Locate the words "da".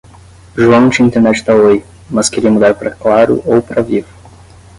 1.45-1.53